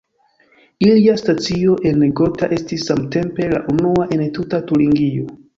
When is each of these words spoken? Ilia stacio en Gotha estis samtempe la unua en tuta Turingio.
Ilia 0.85 1.17
stacio 1.23 1.75
en 1.91 2.07
Gotha 2.21 2.51
estis 2.59 2.89
samtempe 2.89 3.49
la 3.55 3.63
unua 3.75 4.11
en 4.19 4.29
tuta 4.39 4.65
Turingio. 4.73 5.33